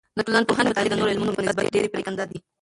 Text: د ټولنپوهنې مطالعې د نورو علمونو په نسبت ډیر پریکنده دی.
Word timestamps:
د 0.17 0.19
ټولنپوهنې 0.27 0.69
مطالعې 0.69 0.91
د 0.91 0.95
نورو 0.99 1.11
علمونو 1.13 1.35
په 1.37 1.45
نسبت 1.47 1.65
ډیر 1.75 1.85
پریکنده 1.93 2.23
دی. 2.29 2.37